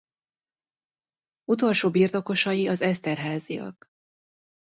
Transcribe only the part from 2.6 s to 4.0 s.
az Eszterházyak.